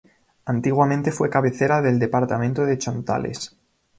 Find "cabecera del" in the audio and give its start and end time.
1.29-1.99